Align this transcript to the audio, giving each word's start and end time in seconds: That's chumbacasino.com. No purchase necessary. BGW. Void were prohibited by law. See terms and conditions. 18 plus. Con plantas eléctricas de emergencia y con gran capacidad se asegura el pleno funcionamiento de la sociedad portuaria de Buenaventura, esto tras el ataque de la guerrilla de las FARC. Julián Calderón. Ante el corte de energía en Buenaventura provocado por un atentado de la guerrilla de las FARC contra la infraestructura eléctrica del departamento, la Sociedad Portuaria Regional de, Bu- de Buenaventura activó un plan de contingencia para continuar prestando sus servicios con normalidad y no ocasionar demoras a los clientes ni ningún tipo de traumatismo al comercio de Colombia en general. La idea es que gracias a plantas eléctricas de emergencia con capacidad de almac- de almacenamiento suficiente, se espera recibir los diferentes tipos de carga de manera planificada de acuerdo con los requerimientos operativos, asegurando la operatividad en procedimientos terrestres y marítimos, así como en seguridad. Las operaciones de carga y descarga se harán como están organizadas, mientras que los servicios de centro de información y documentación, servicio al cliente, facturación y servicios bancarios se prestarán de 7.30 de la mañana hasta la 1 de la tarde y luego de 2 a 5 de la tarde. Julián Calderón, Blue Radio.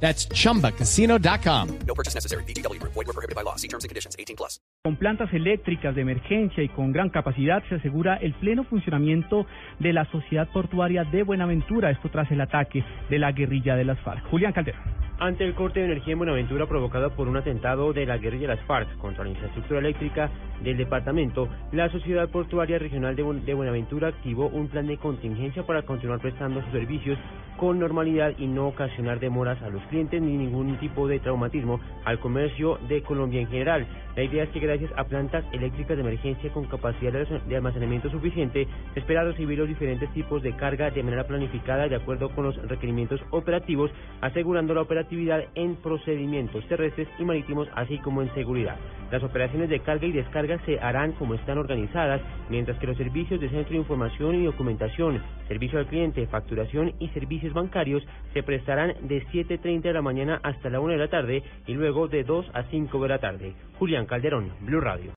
That's 0.00 0.28
chumbacasino.com. 0.28 1.78
No 1.86 1.94
purchase 1.94 2.14
necessary. 2.14 2.44
BGW. 2.44 2.80
Void 2.82 3.06
were 3.06 3.12
prohibited 3.12 3.34
by 3.34 3.42
law. 3.42 3.56
See 3.56 3.68
terms 3.68 3.84
and 3.84 3.88
conditions. 3.88 4.14
18 4.18 4.36
plus. 4.36 4.60
Con 4.84 4.96
plantas 4.96 5.32
eléctricas 5.32 5.96
de 5.96 6.02
emergencia 6.02 6.62
y 6.62 6.68
con 6.68 6.92
gran 6.92 7.10
capacidad 7.10 7.62
se 7.68 7.74
asegura 7.74 8.16
el 8.16 8.34
pleno 8.34 8.62
funcionamiento 8.62 9.46
de 9.80 9.92
la 9.92 10.04
sociedad 10.12 10.48
portuaria 10.52 11.02
de 11.02 11.24
Buenaventura, 11.24 11.90
esto 11.90 12.08
tras 12.08 12.30
el 12.30 12.40
ataque 12.40 12.84
de 13.10 13.18
la 13.18 13.32
guerrilla 13.32 13.74
de 13.74 13.84
las 13.84 13.98
FARC. 14.00 14.24
Julián 14.30 14.52
Calderón. 14.52 15.05
Ante 15.18 15.44
el 15.44 15.54
corte 15.54 15.80
de 15.80 15.86
energía 15.86 16.12
en 16.12 16.18
Buenaventura 16.18 16.66
provocado 16.66 17.08
por 17.16 17.26
un 17.26 17.38
atentado 17.38 17.94
de 17.94 18.04
la 18.04 18.18
guerrilla 18.18 18.48
de 18.48 18.56
las 18.56 18.64
FARC 18.66 18.98
contra 18.98 19.24
la 19.24 19.30
infraestructura 19.30 19.80
eléctrica 19.80 20.28
del 20.62 20.76
departamento, 20.76 21.48
la 21.72 21.88
Sociedad 21.88 22.28
Portuaria 22.28 22.78
Regional 22.78 23.16
de, 23.16 23.24
Bu- 23.24 23.40
de 23.42 23.54
Buenaventura 23.54 24.08
activó 24.08 24.48
un 24.48 24.68
plan 24.68 24.86
de 24.86 24.98
contingencia 24.98 25.62
para 25.62 25.82
continuar 25.82 26.20
prestando 26.20 26.60
sus 26.62 26.70
servicios 26.72 27.18
con 27.56 27.78
normalidad 27.78 28.34
y 28.36 28.46
no 28.46 28.68
ocasionar 28.68 29.18
demoras 29.18 29.60
a 29.62 29.70
los 29.70 29.80
clientes 29.84 30.20
ni 30.20 30.36
ningún 30.36 30.76
tipo 30.76 31.08
de 31.08 31.18
traumatismo 31.20 31.80
al 32.04 32.18
comercio 32.18 32.78
de 32.86 33.00
Colombia 33.02 33.40
en 33.40 33.46
general. 33.48 33.86
La 34.14 34.22
idea 34.22 34.44
es 34.44 34.50
que 34.50 34.60
gracias 34.60 34.90
a 34.96 35.04
plantas 35.04 35.44
eléctricas 35.52 35.96
de 35.96 36.02
emergencia 36.02 36.52
con 36.52 36.66
capacidad 36.66 37.12
de 37.12 37.26
almac- 37.26 37.44
de 37.44 37.56
almacenamiento 37.56 38.10
suficiente, 38.10 38.68
se 38.92 39.00
espera 39.00 39.24
recibir 39.24 39.58
los 39.58 39.68
diferentes 39.68 40.12
tipos 40.12 40.42
de 40.42 40.54
carga 40.56 40.90
de 40.90 41.02
manera 41.02 41.24
planificada 41.26 41.88
de 41.88 41.96
acuerdo 41.96 42.28
con 42.30 42.44
los 42.44 42.56
requerimientos 42.68 43.20
operativos, 43.30 43.90
asegurando 44.20 44.74
la 44.74 44.82
operatividad 45.06 45.44
en 45.54 45.76
procedimientos 45.76 46.66
terrestres 46.68 47.08
y 47.18 47.24
marítimos, 47.24 47.68
así 47.74 47.98
como 47.98 48.22
en 48.22 48.34
seguridad. 48.34 48.76
Las 49.10 49.22
operaciones 49.22 49.68
de 49.68 49.80
carga 49.80 50.06
y 50.06 50.12
descarga 50.12 50.58
se 50.66 50.80
harán 50.80 51.12
como 51.12 51.34
están 51.34 51.58
organizadas, 51.58 52.20
mientras 52.50 52.78
que 52.78 52.88
los 52.88 52.96
servicios 52.96 53.40
de 53.40 53.48
centro 53.48 53.72
de 53.72 53.78
información 53.78 54.34
y 54.34 54.44
documentación, 54.44 55.22
servicio 55.46 55.78
al 55.78 55.86
cliente, 55.86 56.26
facturación 56.26 56.92
y 56.98 57.08
servicios 57.10 57.52
bancarios 57.52 58.02
se 58.34 58.42
prestarán 58.42 58.94
de 59.02 59.24
7.30 59.28 59.82
de 59.82 59.92
la 59.92 60.02
mañana 60.02 60.40
hasta 60.42 60.70
la 60.70 60.80
1 60.80 60.92
de 60.92 60.98
la 60.98 61.08
tarde 61.08 61.42
y 61.66 61.74
luego 61.74 62.08
de 62.08 62.24
2 62.24 62.50
a 62.52 62.64
5 62.64 63.02
de 63.02 63.08
la 63.08 63.18
tarde. 63.18 63.52
Julián 63.78 64.06
Calderón, 64.06 64.50
Blue 64.62 64.80
Radio. 64.80 65.12